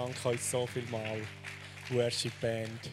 [0.00, 1.20] Danke euch so viel mal,
[1.90, 2.88] Worship Band.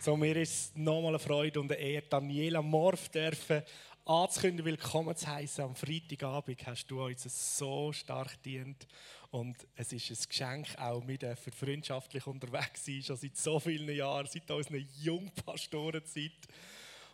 [0.00, 3.62] So, mir ist es nochmal eine Freude und eine Ehre, Daniela Morf dürfen
[4.06, 5.62] anzukündigen, willkommen zu heißen.
[5.62, 8.88] Am Freitagabend hast du uns so stark dient
[9.30, 13.94] und es ist ein Geschenk, auch mit dürfen freundschaftlich unterwegs sein, schon seit so vielen
[13.94, 16.48] Jahren, seit unserer Jungpastorenzeit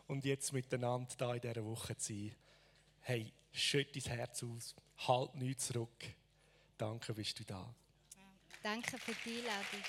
[0.07, 2.33] und jetzt miteinander da in dieser Woche zu sein.
[3.01, 6.15] Hey, schütt dein Herz aus, halt nichts zurück.
[6.79, 7.75] Danke, bist du da.
[8.67, 9.85] Danke für die Einladung.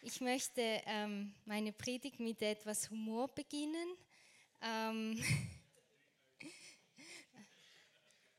[0.00, 3.98] Ich möchte ähm, meine Predigt mit etwas Humor beginnen.
[4.62, 5.12] Ähm,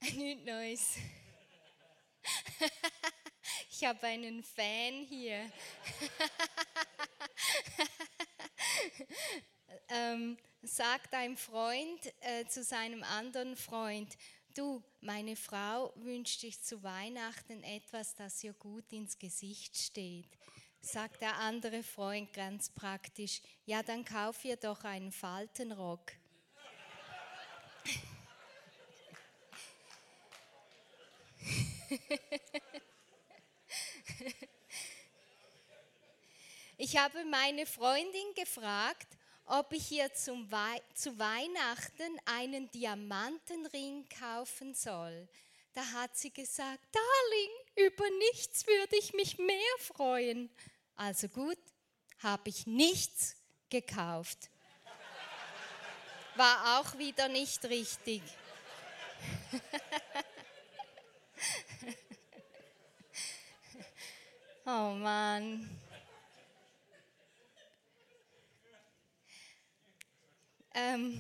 [0.02, 0.98] Nichts Neues.
[3.70, 5.52] Ich habe einen Fan hier.
[9.90, 14.16] ähm, sagt ein Freund äh, zu seinem anderen Freund,
[14.58, 20.28] du, meine Frau wünscht sich zu Weihnachten etwas, das ihr gut ins Gesicht steht.
[20.82, 26.14] Sagt der andere Freund ganz praktisch, ja, dann kauf ihr doch einen Faltenrock.
[36.78, 39.08] ich habe meine Freundin gefragt,
[39.46, 45.28] ob ich ihr zum Wei zu Weihnachten einen Diamantenring kaufen soll.
[45.74, 47.50] Da hat sie gesagt, Darling,
[47.88, 50.50] über nichts würde ich mich mehr freuen.
[50.96, 51.58] Also gut,
[52.20, 53.36] habe ich nichts
[53.70, 54.50] gekauft.
[56.36, 58.22] War auch wieder nicht richtig.
[64.66, 65.81] oh Mann.
[70.74, 71.20] Ähm,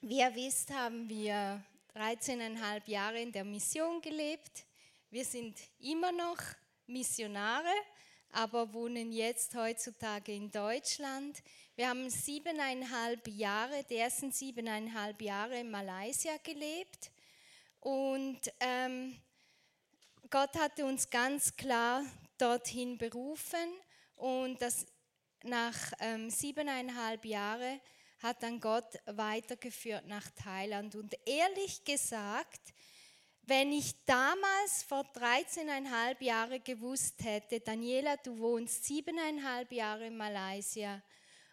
[0.00, 1.62] wie ihr wisst, haben wir
[1.94, 4.64] 13,5 Jahre in der Mission gelebt.
[5.10, 6.38] Wir sind immer noch
[6.88, 7.72] Missionare,
[8.32, 11.40] aber wohnen jetzt heutzutage in Deutschland.
[11.76, 17.12] Wir haben siebeneinhalb Jahre, die ersten siebeneinhalb Jahre in Malaysia gelebt.
[17.78, 19.16] Und ähm,
[20.30, 22.04] Gott hatte uns ganz klar
[22.38, 23.72] dorthin berufen
[24.16, 24.84] und das
[25.44, 27.80] nach ähm, siebeneinhalb Jahren
[28.22, 30.94] hat dann Gott weitergeführt nach Thailand.
[30.96, 32.60] Und ehrlich gesagt,
[33.42, 41.02] wenn ich damals vor 13,5 Jahren gewusst hätte, Daniela, du wohnst siebeneinhalb Jahre in Malaysia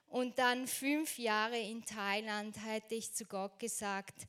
[0.07, 4.27] und dann fünf Jahre in Thailand, hätte ich zu Gott gesagt,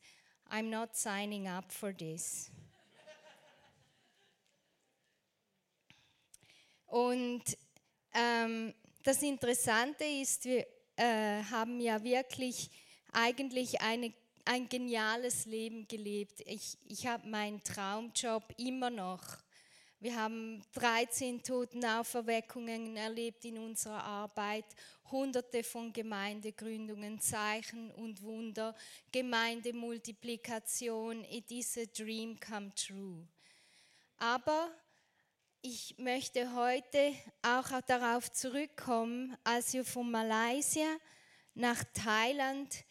[0.48, 2.50] I'm not signing up for this.
[6.86, 7.42] Und
[8.14, 8.72] ähm,
[9.02, 12.70] das Interessante ist, wir äh, haben ja wirklich
[13.12, 14.12] eigentlich eine,
[14.44, 16.42] ein geniales Leben gelebt.
[16.46, 19.22] Ich, ich habe meinen Traumjob immer noch.
[19.98, 24.66] Wir haben 13 Totenauferweckungen erlebt in unserer Arbeit,
[25.10, 28.74] hunderte von Gemeindegründungen, Zeichen und Wunder,
[29.10, 31.24] Gemeindemultiplikation.
[31.24, 33.26] It is a dream come true.
[34.18, 34.70] Aber
[35.62, 40.86] ich möchte heute auch darauf zurückkommen, als wir von Malaysia
[41.54, 42.84] nach Thailand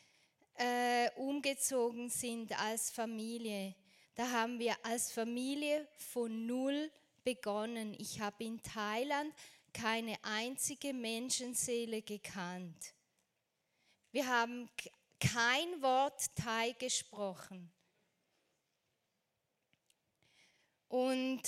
[0.56, 3.76] äh, umgezogen sind als Familie.
[4.16, 6.92] Da haben wir als Familie von null
[7.24, 7.96] begonnen.
[7.98, 9.34] Ich habe in Thailand
[9.74, 12.94] keine einzige Menschenseele gekannt.
[14.12, 14.70] Wir haben
[15.20, 17.72] kein Wort Thai gesprochen.
[20.88, 21.42] Und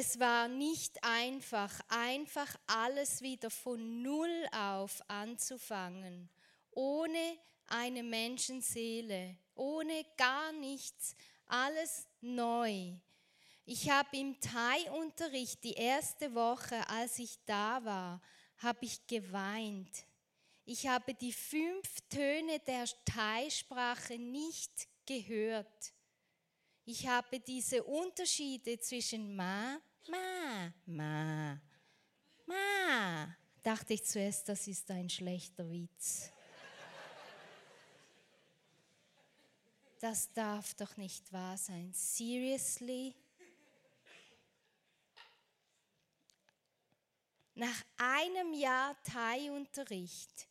[0.00, 6.28] es war nicht einfach, einfach alles wieder von Null auf anzufangen,
[6.70, 7.36] ohne
[7.66, 11.16] eine Menschenseele, ohne gar nichts,
[11.46, 12.92] alles neu.
[13.64, 18.22] Ich habe im Thai-Unterricht die erste Woche, als ich da war,
[18.58, 20.06] habe ich geweint.
[20.64, 24.70] Ich habe die fünf Töne der Thai-Sprache nicht
[25.06, 25.92] gehört.
[26.84, 29.78] Ich habe diese Unterschiede zwischen Ma,
[30.10, 31.60] Ma, Ma,
[32.46, 33.36] Ma.
[33.62, 36.32] Dachte ich zuerst, das ist ein schlechter Witz.
[40.00, 41.92] Das darf doch nicht wahr sein.
[41.92, 43.14] Seriously?
[47.54, 50.48] Nach einem Jahr Thai-Unterricht,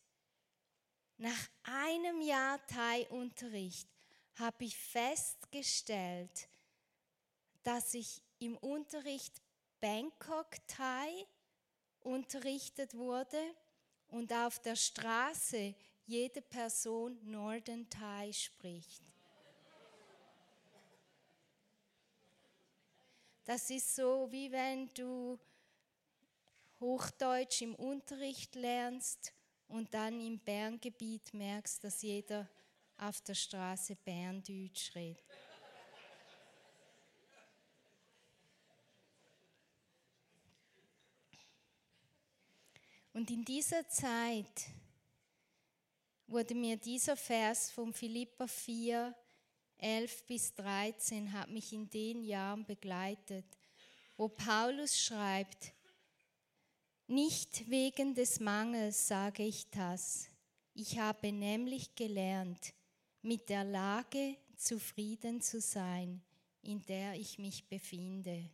[1.16, 3.88] nach einem Jahr Thai-Unterricht
[4.34, 6.48] habe ich festgestellt,
[7.62, 9.40] dass ich im Unterricht
[9.80, 11.26] Bangkok Thai
[12.00, 13.54] unterrichtet wurde
[14.08, 15.74] und auf der Straße
[16.06, 19.02] jede Person Northern Thai spricht.
[23.44, 25.38] Das ist so, wie wenn du
[26.80, 29.32] Hochdeutsch im Unterricht lernst
[29.68, 32.48] und dann im Berngebiet merkst, dass jeder
[32.98, 35.27] auf der Straße Berndeutsch redet.
[43.18, 44.68] Und in dieser Zeit
[46.28, 49.12] wurde mir dieser Vers von Philippa 4,
[49.78, 53.44] 11 bis 13 hat mich in den Jahren begleitet,
[54.16, 55.72] wo Paulus schreibt,
[57.08, 60.30] nicht wegen des Mangels sage ich das.
[60.74, 62.72] Ich habe nämlich gelernt,
[63.22, 66.22] mit der Lage zufrieden zu sein,
[66.62, 68.48] in der ich mich befinde.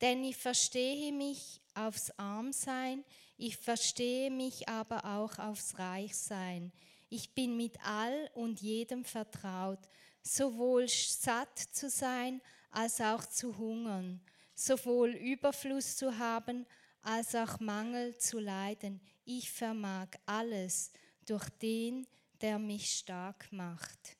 [0.00, 3.04] Denn ich verstehe mich aufs Armsein,
[3.36, 6.72] ich verstehe mich aber auch aufs Reichsein.
[7.08, 9.80] Ich bin mit all und jedem vertraut,
[10.22, 12.40] sowohl satt zu sein
[12.70, 14.20] als auch zu hungern,
[14.54, 16.66] sowohl Überfluss zu haben
[17.02, 19.00] als auch Mangel zu leiden.
[19.24, 20.92] Ich vermag alles
[21.26, 22.06] durch den,
[22.40, 24.16] der mich stark macht.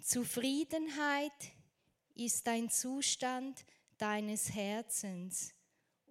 [0.00, 1.32] Zufriedenheit
[2.14, 3.64] ist ein Zustand
[3.96, 5.53] deines Herzens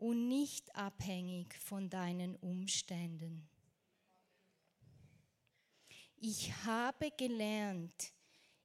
[0.03, 3.47] und nicht abhängig von deinen Umständen.
[6.17, 8.11] Ich habe gelernt,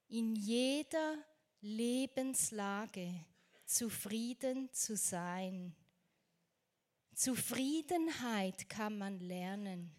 [0.08, 1.24] in jeder
[1.60, 3.24] Lebenslage
[3.64, 5.76] zufrieden zu sein.
[7.14, 9.94] Zufriedenheit kann man lernen.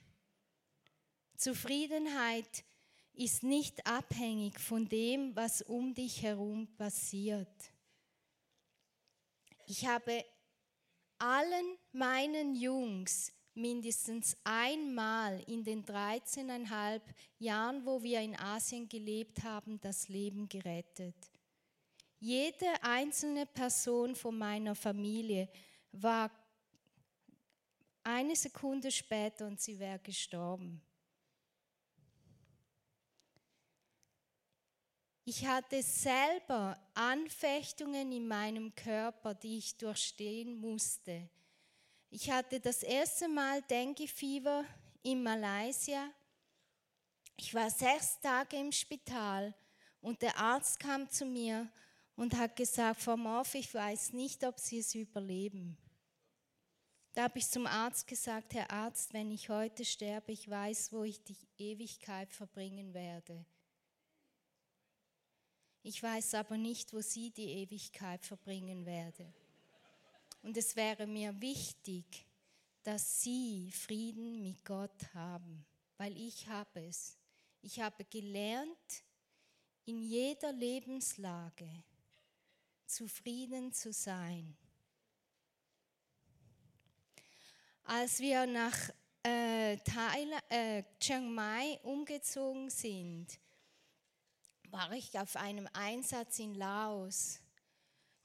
[1.38, 2.66] Zufriedenheit
[3.14, 7.72] ist nicht abhängig von dem, was um dich herum passiert.
[9.68, 10.26] Ich habe
[11.20, 17.02] allen meinen Jungs mindestens einmal in den 13,5
[17.40, 21.16] Jahren, wo wir in Asien gelebt haben, das Leben gerettet.
[22.20, 25.50] Jede einzelne Person von meiner Familie
[25.92, 26.32] war
[28.04, 30.82] eine Sekunde später und sie wäre gestorben.
[35.32, 41.30] Ich hatte selber Anfechtungen in meinem Körper, die ich durchstehen musste.
[42.10, 44.66] Ich hatte das erste Mal Dengue-Fieber
[45.04, 46.10] in Malaysia.
[47.38, 49.54] Ich war sechs Tage im Spital
[50.02, 51.72] und der Arzt kam zu mir
[52.16, 55.78] und hat gesagt, Frau Morf, ich weiß nicht, ob Sie es überleben.
[57.14, 61.04] Da habe ich zum Arzt gesagt, Herr Arzt, wenn ich heute sterbe, ich weiß, wo
[61.04, 63.46] ich die Ewigkeit verbringen werde.
[65.82, 69.34] Ich weiß aber nicht, wo sie die Ewigkeit verbringen werde.
[70.42, 72.26] Und es wäre mir wichtig,
[72.84, 75.66] dass sie Frieden mit Gott haben,
[75.98, 77.18] weil ich habe es.
[77.62, 79.04] Ich habe gelernt,
[79.86, 81.70] in jeder Lebenslage
[82.86, 84.56] zufrieden zu sein.
[87.84, 88.78] Als wir nach
[89.24, 93.40] äh, Thailand, äh, Chiang Mai umgezogen sind,
[94.72, 97.40] war ich auf einem Einsatz in Laos.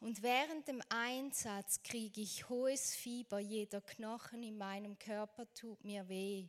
[0.01, 6.07] Und während dem Einsatz kriege ich hohes Fieber, jeder Knochen in meinem Körper tut mir
[6.09, 6.49] weh.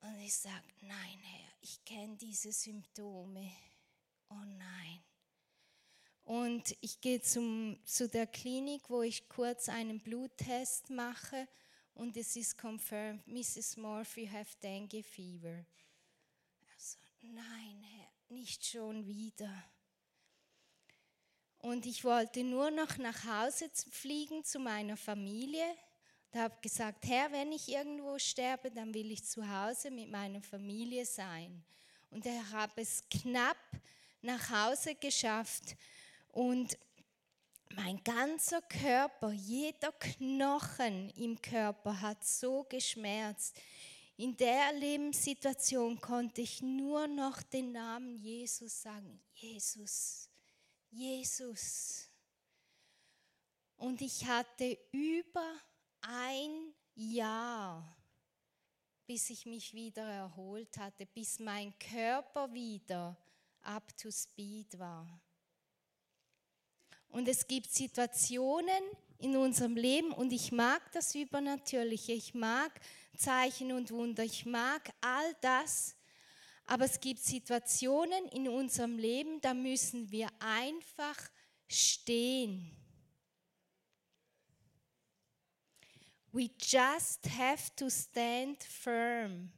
[0.00, 3.50] Und ich sage, nein Herr, ich kenne diese Symptome.
[4.30, 5.02] Oh nein.
[6.24, 11.46] Und ich gehe zum, zu der Klinik, wo ich kurz einen Bluttest mache
[11.94, 13.76] und es ist confirmed, Mrs.
[13.76, 15.64] Morphy, you have dengue fever.
[16.74, 18.03] Also, nein Herr,
[18.34, 19.64] nicht schon wieder.
[21.58, 25.64] Und ich wollte nur noch nach Hause fliegen zu meiner Familie.
[26.32, 30.42] Da habe gesagt, Herr, wenn ich irgendwo sterbe, dann will ich zu Hause mit meiner
[30.42, 31.62] Familie sein.
[32.10, 33.56] Und ich habe es knapp
[34.20, 35.76] nach Hause geschafft.
[36.32, 36.76] Und
[37.70, 43.56] mein ganzer Körper, jeder Knochen im Körper hat so geschmerzt.
[44.16, 49.20] In der Lebenssituation konnte ich nur noch den Namen Jesus sagen.
[49.34, 50.30] Jesus,
[50.90, 52.08] Jesus.
[53.76, 55.60] Und ich hatte über
[56.00, 57.96] ein Jahr,
[59.04, 63.16] bis ich mich wieder erholt hatte, bis mein Körper wieder
[63.62, 65.20] up to speed war.
[67.08, 68.82] Und es gibt Situationen
[69.18, 72.12] in unserem Leben und ich mag das Übernatürliche.
[72.12, 72.80] Ich mag
[73.16, 74.24] Zeichen und Wunder.
[74.24, 75.96] Ich mag all das.
[76.66, 81.16] Aber es gibt Situationen in unserem Leben, da müssen wir einfach
[81.68, 82.74] stehen.
[86.32, 89.52] We just have to stand firm.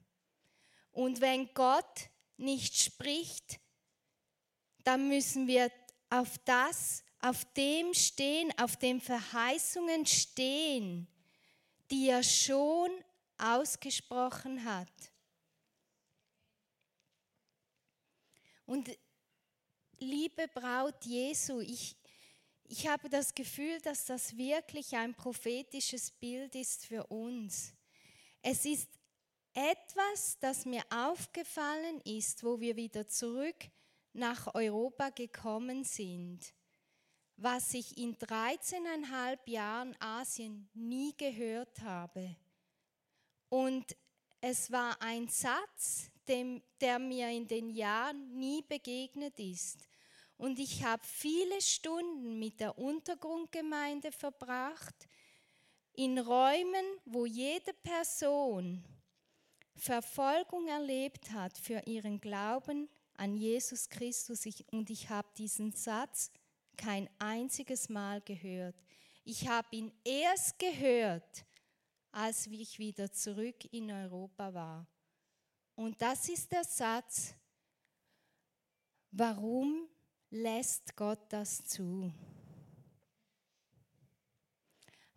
[0.93, 3.61] Und wenn Gott nicht spricht,
[4.85, 5.71] dann müssen wir
[6.11, 11.09] auf das auf dem stehen, auf den Verheißungen stehen,
[11.91, 12.91] die er schon
[13.39, 15.13] ausgesprochen hat.
[18.65, 18.91] Und
[19.99, 21.97] liebe Braut Jesu, ich,
[22.65, 27.73] ich habe das Gefühl, dass das wirklich ein prophetisches Bild ist für uns.
[28.43, 28.89] Es ist
[29.55, 33.57] etwas, das mir aufgefallen ist, wo wir wieder zurück
[34.13, 36.41] nach Europa gekommen sind,
[37.37, 42.37] was ich in 13,5 Jahren Asien nie gehört habe.
[43.49, 43.97] Und
[44.41, 49.89] es war ein Satz, dem, der mir in den Jahren nie begegnet ist.
[50.37, 55.09] Und ich habe viele Stunden mit der Untergrundgemeinde verbracht,
[55.95, 58.85] in Räumen, wo jede Person
[59.75, 64.47] Verfolgung erlebt hat für ihren Glauben an Jesus Christus.
[64.71, 66.31] Und ich habe diesen Satz
[66.77, 68.77] kein einziges Mal gehört.
[69.25, 71.46] Ich habe ihn erst gehört,
[72.17, 74.87] als ich wieder zurück in Europa war.
[75.75, 77.35] Und das ist der Satz,
[79.11, 79.87] warum
[80.31, 82.11] lässt Gott das zu?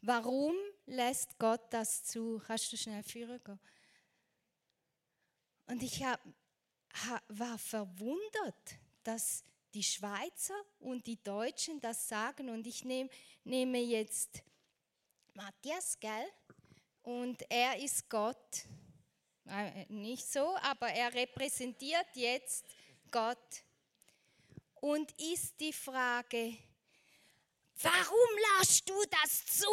[0.01, 0.53] Warum
[0.87, 2.41] lässt Gott das zu?
[2.45, 3.39] Kannst du schnell führen?
[5.67, 6.19] Und ich hab,
[7.29, 12.49] war verwundert, dass die Schweizer und die Deutschen das sagen.
[12.49, 13.09] Und ich nehm,
[13.45, 14.43] nehme jetzt
[15.33, 16.27] Matthias, gell?
[17.03, 18.65] Und er ist Gott.
[19.45, 22.65] Äh, nicht so, aber er repräsentiert jetzt
[23.11, 23.63] Gott.
[24.75, 26.57] Und ist die Frage,
[27.81, 28.29] warum
[28.59, 29.67] lässt du das zu?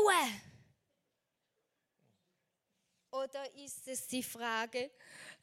[3.10, 4.90] Oder ist es die Frage,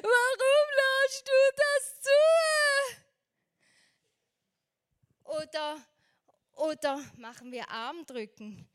[0.00, 2.10] warum lässt du das zu?
[5.24, 5.80] Oder,
[6.54, 8.68] oder machen wir Armdrücken.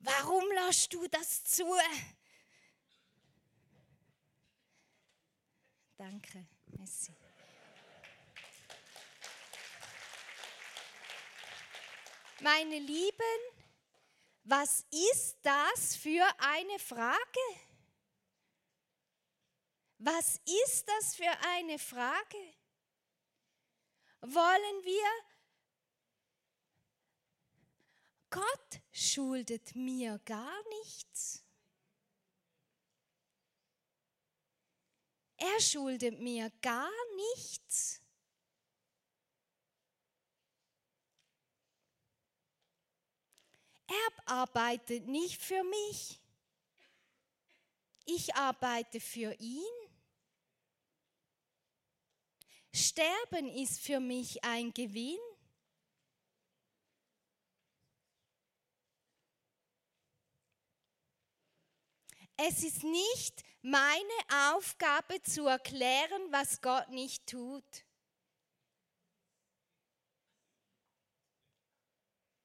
[0.00, 1.66] Warum lässt du das zu?
[5.96, 6.46] Danke.
[6.66, 7.12] Merci.
[12.40, 13.40] Meine Lieben,
[14.44, 17.18] was ist das für eine Frage?
[19.98, 22.54] Was ist das für eine Frage?
[24.20, 25.08] Wollen wir,
[28.30, 31.44] Gott schuldet mir gar nichts.
[35.36, 36.90] Er schuldet mir gar
[37.34, 38.02] nichts.
[43.86, 46.20] Er arbeitet nicht für mich.
[48.04, 49.64] Ich arbeite für ihn.
[52.72, 55.18] Sterben ist für mich ein Gewinn.
[62.40, 67.84] Es ist nicht meine Aufgabe zu erklären, was Gott nicht tut.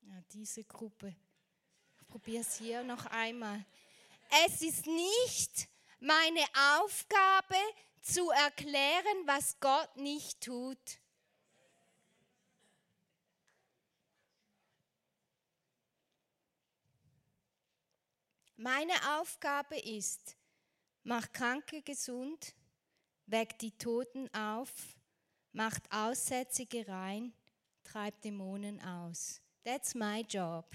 [0.01, 1.15] Ja, diese Gruppe.
[1.99, 3.63] Ich probiere es hier noch einmal.
[4.45, 5.69] Es ist nicht
[5.99, 6.43] meine
[6.75, 7.55] Aufgabe
[8.01, 11.02] zu erklären, was Gott nicht tut.
[18.63, 20.37] Meine Aufgabe ist,
[21.03, 22.55] macht Kranke gesund,
[23.25, 24.71] weckt die Toten auf,
[25.51, 27.33] macht Aussätzige rein,
[27.83, 29.41] treibt Dämonen aus.
[29.65, 30.65] That's my job.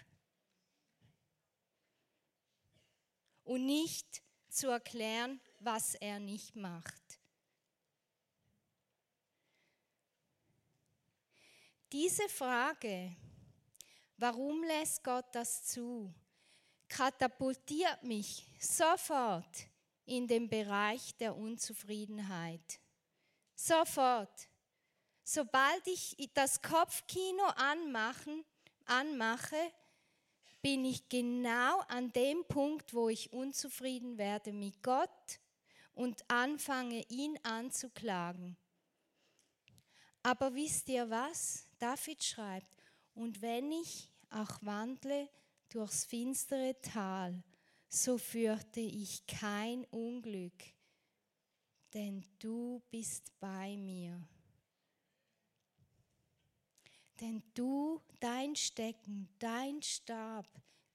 [3.44, 7.18] Und nicht zu erklären, was er nicht macht.
[11.90, 13.16] Diese Frage,
[14.18, 16.12] warum lässt Gott das zu,
[16.88, 19.68] katapultiert mich sofort
[20.04, 22.80] in den Bereich der Unzufriedenheit.
[23.54, 24.48] Sofort.
[25.24, 28.44] Sobald ich das Kopfkino anmachen,
[28.86, 29.72] anmache,
[30.62, 35.40] bin ich genau an dem Punkt, wo ich unzufrieden werde mit Gott
[35.94, 38.56] und anfange, ihn anzuklagen.
[40.22, 41.64] Aber wisst ihr was?
[41.78, 42.70] David schreibt,
[43.14, 45.28] und wenn ich auch wandle
[45.68, 47.42] durchs finstere Tal,
[47.88, 50.62] so fürchte ich kein Unglück,
[51.94, 54.20] denn du bist bei mir.
[57.20, 60.46] Denn du, dein Stecken, dein Stab,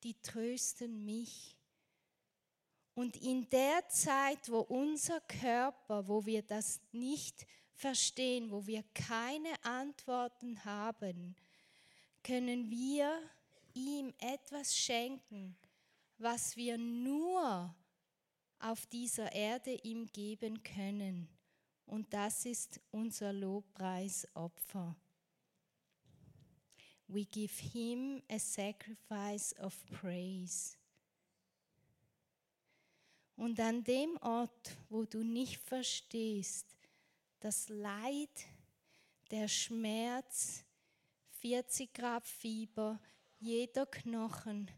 [0.04, 1.58] die trösten mich.
[2.94, 9.52] Und in der Zeit, wo unser Körper, wo wir das nicht verstehen, wo wir keine
[9.64, 11.36] Antworten haben,
[12.22, 13.20] können wir
[13.74, 15.56] ihm etwas schenken,
[16.18, 17.76] was wir nur
[18.60, 21.28] auf dieser Erde ihm geben können.
[21.86, 24.96] Und das ist unser Lobpreisopfer.
[27.08, 30.78] We give him a sacrifice of praise.
[33.36, 36.66] Und an dem Ort, wo du nicht verstehst,
[37.40, 38.48] das Leid,
[39.30, 40.64] der Schmerz,
[41.42, 43.00] 40 Grad Fieber,
[43.44, 44.72] jeder Knochen,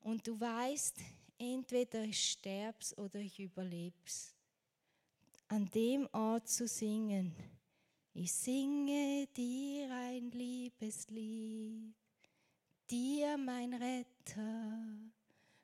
[0.00, 0.98] und du weißt,
[1.38, 4.34] entweder ich sterb's oder ich überleb's.
[5.48, 7.34] An dem Ort zu singen,
[8.12, 11.94] ich singe dir ein Liebeslied,
[12.90, 14.88] dir mein Retter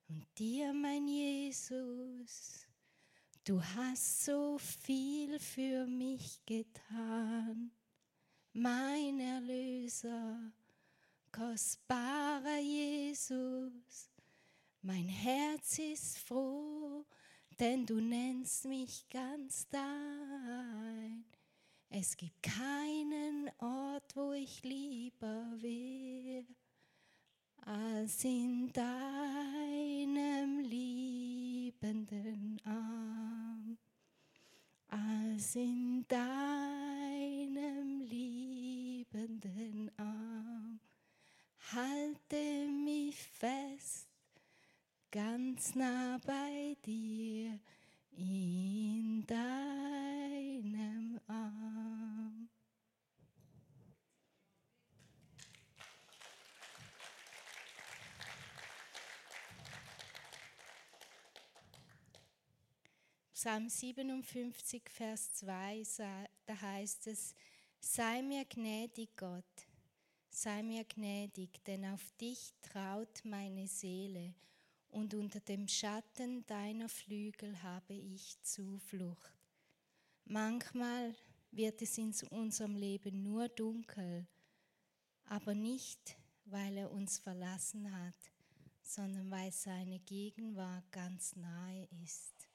[0.09, 2.67] und dir mein Jesus.
[3.45, 7.71] Du hast so viel für mich getan,
[8.53, 10.53] mein Erlöser,
[11.33, 14.11] kostbarer Jesus.
[14.83, 17.05] Mein Herz ist froh,
[17.59, 21.25] denn du nennst mich ganz dein.
[21.91, 26.47] Es gibt keinen Ort, wo ich lieber wäre,
[27.67, 33.77] als in deinem liebenden Arm,
[34.89, 40.50] als in deinem liebenden Arm.
[41.73, 44.09] Halte mich fest,
[45.09, 47.61] ganz nah bei dir
[48.11, 52.49] in deinem Arm.
[63.33, 65.85] Psalm 57, Vers 2,
[66.47, 67.37] da heißt es,
[67.79, 69.70] sei mir gnädig, Gott,
[70.43, 74.35] sei mir gnädig, denn auf dich traut meine Seele
[74.89, 79.35] und unter dem Schatten deiner Flügel habe ich Zuflucht.
[80.25, 81.15] Manchmal
[81.51, 84.27] wird es in unserem Leben nur dunkel,
[85.25, 88.33] aber nicht, weil er uns verlassen hat,
[88.81, 92.49] sondern weil seine Gegenwart ganz nahe ist.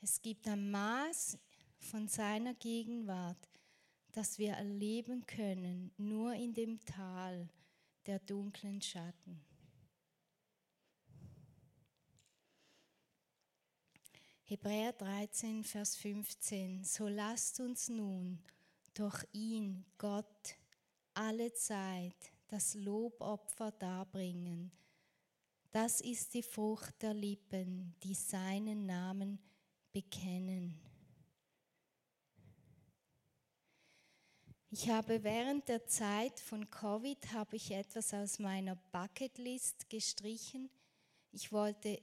[0.00, 1.36] Es gibt ein Maß
[1.80, 3.51] von seiner Gegenwart,
[4.12, 7.48] das wir erleben können, nur in dem Tal
[8.06, 9.44] der dunklen Schatten.
[14.44, 16.84] Hebräer 13, Vers 15.
[16.84, 18.38] So lasst uns nun
[18.92, 20.56] durch ihn, Gott,
[21.14, 24.70] alle Zeit das Lobopfer darbringen.
[25.70, 29.38] Das ist die Frucht der Lippen, die seinen Namen
[29.90, 30.78] bekennen.
[34.74, 40.70] Ich habe während der Zeit von Covid habe ich etwas aus meiner Bucketlist gestrichen.
[41.30, 42.00] Ich wollte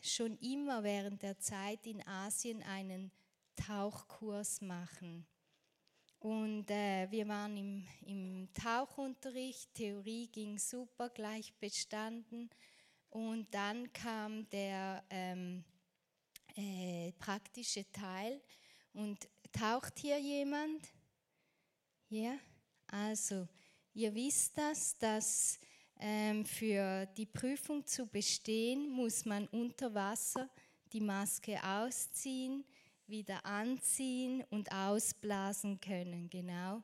[0.00, 3.12] schon immer während der Zeit in Asien einen
[3.54, 5.26] Tauchkurs machen.
[6.20, 12.48] Und äh, wir waren im, im Tauchunterricht, Theorie ging super, gleich bestanden.
[13.10, 15.62] Und dann kam der ähm,
[16.56, 18.40] äh, praktische Teil.
[18.94, 20.88] Und taucht hier jemand?
[22.12, 22.38] Ja?
[22.88, 23.48] Also,
[23.94, 25.58] ihr wisst das, dass
[25.98, 30.50] ähm, für die Prüfung zu bestehen, muss man unter Wasser
[30.92, 32.66] die Maske ausziehen,
[33.06, 36.82] wieder anziehen und ausblasen können, genau.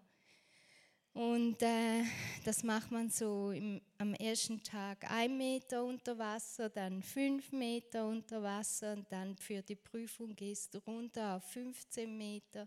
[1.13, 2.05] Und äh,
[2.45, 8.07] das macht man so im, am ersten Tag ein Meter unter Wasser, dann fünf Meter
[8.07, 12.67] unter Wasser und dann für die Prüfung gehst du runter auf 15 Meter.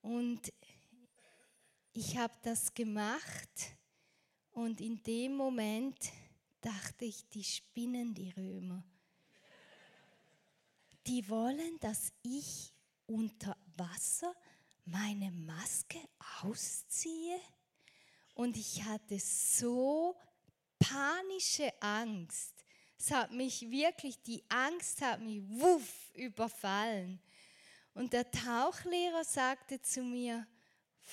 [0.00, 0.52] Und
[1.92, 3.76] ich habe das gemacht
[4.52, 5.96] und in dem Moment
[6.60, 8.82] dachte ich, die spinnen die Römer.
[11.06, 12.72] Die wollen, dass ich
[13.06, 14.34] unter Wasser
[14.84, 15.98] meine Maske
[16.42, 17.40] ausziehe.
[18.34, 20.16] Und ich hatte so
[20.78, 22.64] panische Angst.
[22.98, 27.20] Es hat mich wirklich, die Angst hat mich wuff überfallen.
[27.94, 30.46] Und der Tauchlehrer sagte zu mir,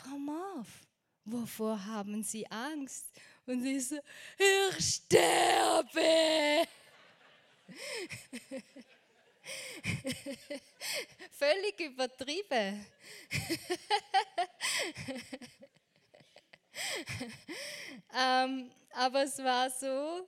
[0.02, 0.68] Frau Marv,
[1.26, 3.12] wovor haben Sie Angst?
[3.46, 3.98] Und sie so,
[4.38, 6.66] ich sterbe.
[11.32, 12.86] Völlig übertrieben.
[18.16, 20.26] ähm, aber es war so,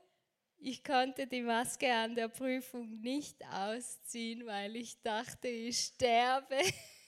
[0.58, 6.60] ich konnte die Maske an der Prüfung nicht ausziehen, weil ich dachte, ich sterbe.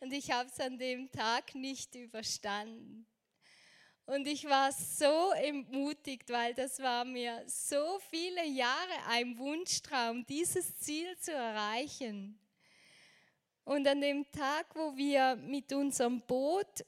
[0.00, 3.06] Und ich habe es an dem Tag nicht überstanden.
[4.04, 10.78] Und ich war so entmutigt, weil das war mir so viele Jahre ein Wunschtraum, dieses
[10.78, 12.38] Ziel zu erreichen.
[13.64, 16.84] Und an dem Tag, wo wir mit unserem Boot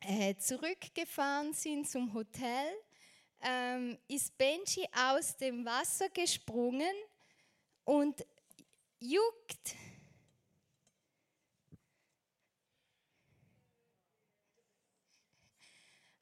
[0.00, 2.72] äh, zurückgefahren sind zum Hotel,
[3.42, 6.94] ähm, ist Benji aus dem Wasser gesprungen
[7.84, 8.26] und
[8.98, 9.74] juckt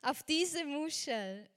[0.07, 1.49] auf diese Muschel.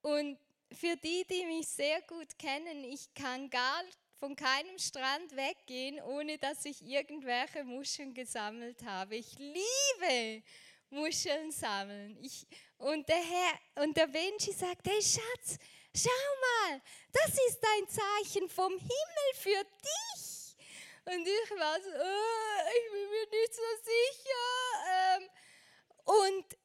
[0.00, 0.38] Und
[0.72, 3.82] für die, die mich sehr gut kennen, ich kann gar
[4.20, 9.16] von keinem Strand weggehen, ohne dass ich irgendwelche Muscheln gesammelt habe.
[9.16, 10.44] Ich liebe
[10.90, 12.16] Muscheln sammeln.
[12.22, 12.46] Ich,
[12.78, 15.58] und, der Herr, und der Benji sagt, hey Schatz,
[15.96, 16.10] schau
[16.70, 16.80] mal,
[17.12, 20.56] das ist ein Zeichen vom Himmel für dich.
[21.06, 25.16] Und ich war so, oh, ich bin mir nicht so sicher.
[25.16, 25.28] Ähm,
[26.04, 26.58] und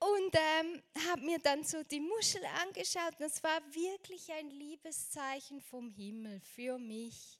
[0.00, 5.60] und ähm, habe mir dann so die Muschel angeschaut und es war wirklich ein Liebeszeichen
[5.60, 7.38] vom Himmel für mich.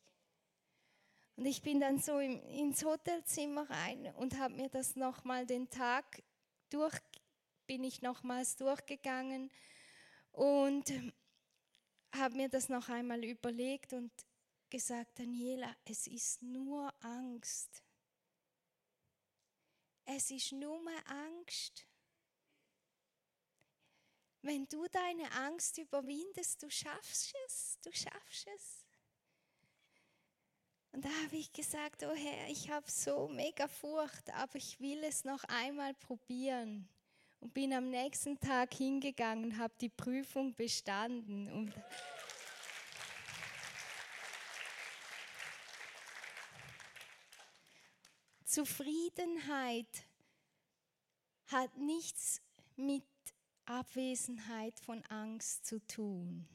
[1.37, 5.71] Und ich bin dann so im, ins Hotelzimmer rein und habe mir das nochmal den
[5.71, 6.23] Tag
[6.69, 6.99] durch,
[7.67, 9.51] bin ich nochmals durchgegangen
[10.33, 10.93] und
[12.13, 14.11] habe mir das noch einmal überlegt und
[14.69, 17.83] gesagt, Daniela, es ist nur Angst.
[20.05, 21.88] Es ist nur Angst.
[24.43, 28.85] Wenn du deine Angst überwindest, du schaffst es, du schaffst es.
[30.93, 35.03] Und da habe ich gesagt, oh Herr, ich habe so mega Furcht, aber ich will
[35.05, 36.89] es noch einmal probieren.
[37.41, 41.53] Und bin am nächsten Tag hingegangen, habe die Prüfung bestanden.
[41.53, 41.75] Und
[48.45, 50.05] Zufriedenheit
[51.47, 52.41] hat nichts
[52.77, 53.05] mit
[53.69, 56.49] Abwesenheit von Angst zu tun.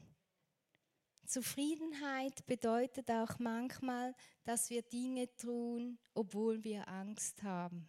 [1.24, 7.88] Zufriedenheit bedeutet auch manchmal, dass wir Dinge tun, obwohl wir Angst haben.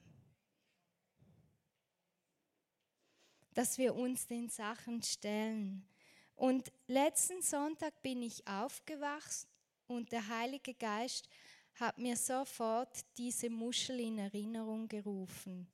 [3.53, 5.87] Dass wir uns den Sachen stellen.
[6.35, 9.47] Und letzten Sonntag bin ich aufgewacht
[9.87, 11.27] und der Heilige Geist
[11.73, 15.67] hat mir sofort diese Muschel in Erinnerung gerufen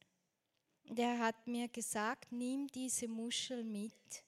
[0.98, 4.24] der hat mir gesagt, nimm diese Muschel mit,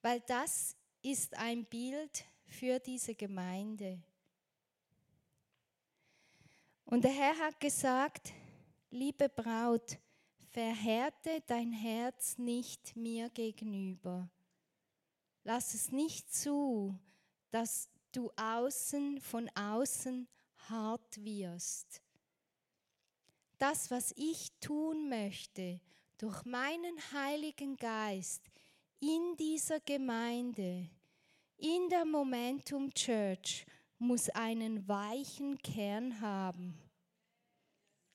[0.00, 4.00] weil das ist ein Bild für diese Gemeinde.
[6.84, 8.32] Und der Herr hat gesagt,
[8.90, 9.98] liebe Braut,
[10.50, 14.28] verhärte dein Herz nicht mir gegenüber.
[15.44, 16.98] Lass es nicht zu,
[17.50, 20.28] dass du außen von außen
[20.68, 22.02] hart wirst
[23.60, 25.80] das, was ich tun möchte,
[26.18, 28.42] durch meinen Heiligen Geist
[29.00, 30.88] in dieser Gemeinde,
[31.56, 33.66] in der Momentum Church,
[33.98, 36.78] muss einen weichen Kern haben,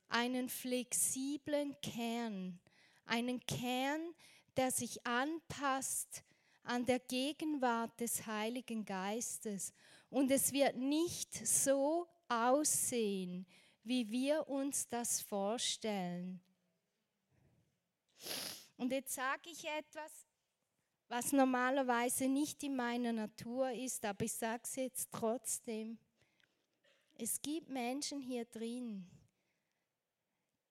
[0.07, 2.59] einen flexiblen Kern,
[3.05, 4.01] einen Kern,
[4.57, 6.23] der sich anpasst
[6.63, 9.73] an der Gegenwart des Heiligen Geistes.
[10.09, 13.45] Und es wird nicht so aussehen,
[13.85, 16.41] wie wir uns das vorstellen.
[18.77, 20.27] Und jetzt sage ich etwas,
[21.07, 25.99] was normalerweise nicht in meiner Natur ist, aber ich sage es jetzt trotzdem.
[27.13, 29.07] Es gibt Menschen hier drin.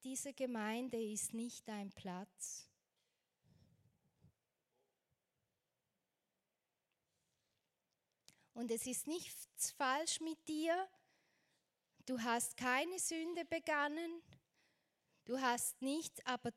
[0.03, 2.69] Diese Gemeinde ist nicht dein Platz.
[8.55, 10.89] Und es ist nichts falsch mit dir,
[12.07, 14.23] Du hast keine Sünde begangen,
[15.25, 16.51] du hast nichts, aber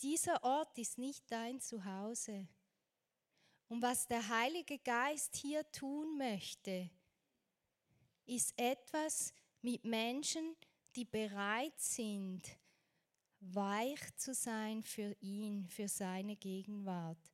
[0.00, 2.48] dieser Ort ist nicht dein Zuhause.
[3.68, 6.90] Und was der Heilige Geist hier tun möchte,
[8.24, 10.56] ist etwas mit Menschen,
[10.96, 12.42] die bereit sind,
[13.40, 17.33] weich zu sein für ihn, für seine Gegenwart.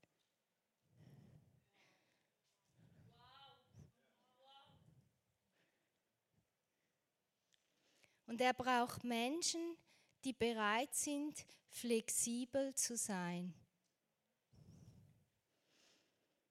[8.30, 9.76] Und er braucht Menschen,
[10.24, 13.52] die bereit sind, flexibel zu sein.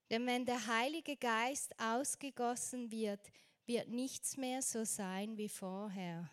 [0.10, 3.22] Denn wenn der Heilige Geist ausgegossen wird,
[3.66, 6.30] wird nichts mehr so sein wie vorher.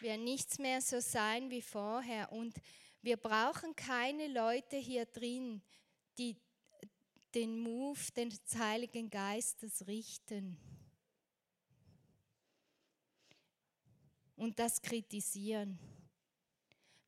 [0.00, 2.32] Wird nichts mehr so sein wie vorher.
[2.32, 2.54] Und
[3.02, 5.60] Wir brauchen keine Leute hier drin,
[6.16, 6.38] die
[7.34, 10.58] den Move des Heiligen Geistes richten
[14.38, 15.78] und das kritisieren.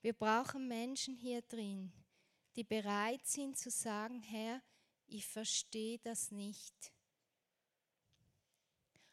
[0.03, 1.93] Wir brauchen Menschen hier drin,
[2.57, 4.61] die bereit sind zu sagen, Herr,
[5.07, 6.93] ich verstehe das nicht,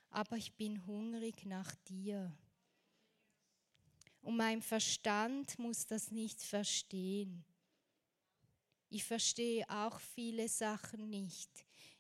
[0.10, 2.36] aber ich bin hungrig nach dir.
[4.22, 7.46] Und mein Verstand muss das nicht verstehen.
[8.90, 11.50] Ich verstehe auch viele Sachen nicht.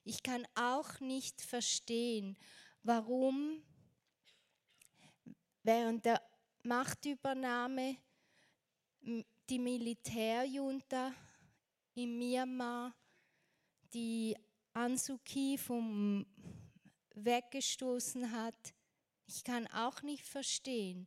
[0.03, 2.37] Ich kann auch nicht verstehen,
[2.81, 3.61] warum
[5.67, 6.21] während der
[6.63, 7.97] Machtübernahme
[9.49, 11.13] die Militärjunta
[11.93, 12.95] in Myanmar
[13.93, 14.37] die
[14.71, 16.25] Ansuki vom
[17.15, 18.73] weggestoßen hat.
[19.25, 21.05] Ich kann auch nicht verstehen,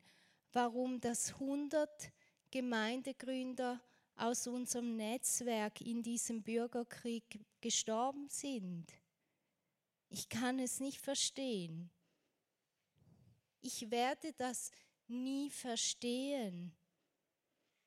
[0.52, 2.12] warum das 100
[2.50, 3.80] Gemeindegründer
[4.16, 7.24] aus unserem Netzwerk in diesem Bürgerkrieg
[7.62, 8.92] gestorben sind.
[10.10, 11.90] Ich kann es nicht verstehen.
[13.60, 14.70] Ich werde das
[15.06, 16.72] nie verstehen.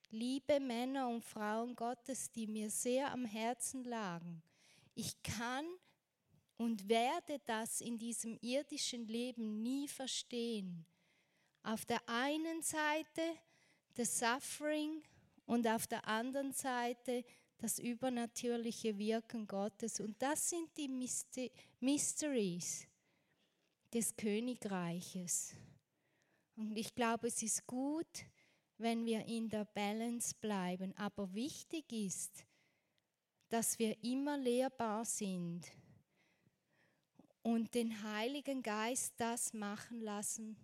[0.09, 4.43] Liebe Männer und Frauen Gottes, die mir sehr am Herzen lagen,
[4.93, 5.65] ich kann
[6.57, 10.85] und werde das in diesem irdischen Leben nie verstehen
[11.63, 13.21] auf der einen Seite
[13.95, 15.01] das Suffering
[15.45, 17.23] und auf der anderen Seite
[17.57, 19.99] das übernatürliche Wirken Gottes.
[19.99, 20.89] Und das sind die
[21.79, 22.87] Mysteries
[23.93, 25.55] des Königreiches.
[26.55, 28.25] Und ich glaube, es ist gut,
[28.77, 30.95] wenn wir in der Balance bleiben.
[30.97, 32.45] Aber wichtig ist,
[33.49, 35.71] dass wir immer lehrbar sind
[37.41, 40.57] und den Heiligen Geist das machen lassen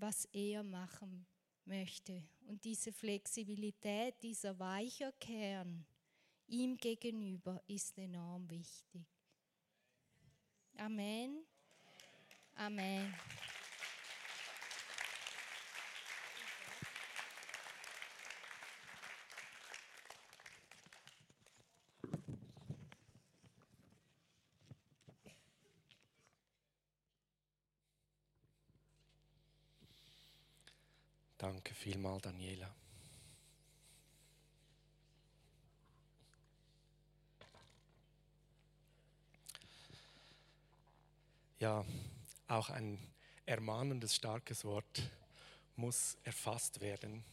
[0.00, 1.26] was er machen
[1.64, 2.22] möchte.
[2.46, 5.84] Und diese Flexibilität, dieser weiche Kern
[6.46, 9.06] ihm gegenüber ist enorm wichtig.
[10.76, 11.44] Amen.
[12.60, 13.14] Amen.
[31.38, 32.68] Danke vielmal, Daniela.
[41.58, 41.84] Ja,
[42.50, 42.98] auch ein
[43.46, 45.02] ermahnendes, starkes Wort
[45.76, 47.24] muss erfasst werden.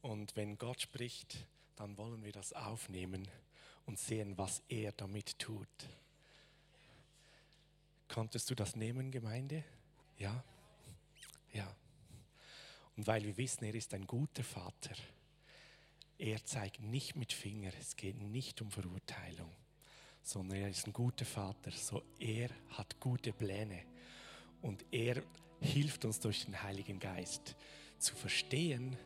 [0.00, 3.26] Und wenn Gott spricht, dann wollen wir das aufnehmen
[3.86, 5.68] und sehen, was er damit tut.
[8.08, 9.64] Konntest du das nehmen, Gemeinde?
[10.18, 10.44] Ja?
[11.52, 11.74] Ja.
[12.96, 14.94] Und weil wir wissen, er ist ein guter Vater,
[16.16, 19.50] er zeigt nicht mit Finger, es geht nicht um Verurteilung,
[20.22, 23.84] sondern er ist ein guter Vater, so er hat gute Pläne
[24.64, 25.22] und er
[25.60, 27.54] hilft uns durch den Heiligen Geist
[27.98, 28.96] zu verstehen,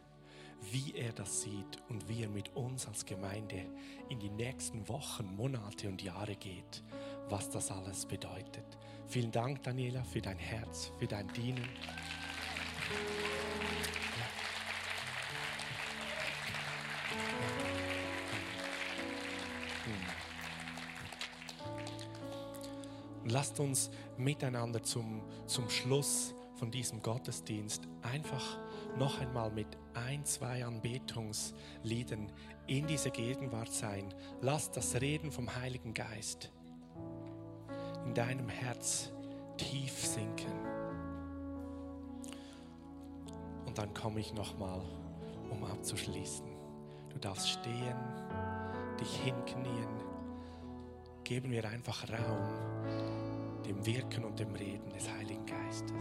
[0.73, 3.67] wie er das sieht und wie er mit uns als Gemeinde
[4.09, 6.83] in die nächsten Wochen, Monate und Jahre geht,
[7.29, 8.79] was das alles bedeutet.
[9.07, 11.69] Vielen Dank, Daniela, für dein Herz, für dein Dienen.
[23.31, 28.59] Lasst uns miteinander zum, zum Schluss von diesem Gottesdienst einfach
[28.97, 32.33] noch einmal mit ein, zwei Anbetungsliedern
[32.67, 34.13] in diese Gegenwart sein.
[34.41, 36.51] Lass das Reden vom Heiligen Geist
[38.05, 39.13] in deinem Herz
[39.57, 40.53] tief sinken.
[43.67, 44.81] Und dann komme ich nochmal,
[45.51, 46.47] um abzuschließen.
[47.11, 47.97] Du darfst stehen,
[49.01, 50.08] dich hinknien.
[51.29, 55.93] Geben wir einfach Raum dem Wirken und dem Reden des Heiligen Geistes.